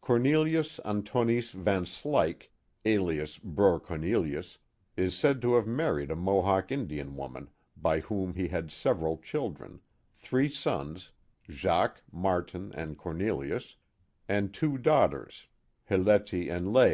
[0.00, 2.50] Cornelius Antonisse Van Slyke,
[2.84, 4.58] alias Broer Cornelius,
[4.96, 9.80] is said to have married a Mohawk Indian woman, by whom he had several children,—
[10.14, 11.10] three sons,
[11.50, 13.74] Jacques, Marten, and Cornelius,
[14.28, 15.48] and two daughters,
[15.88, 16.92] Hilletie and Lea.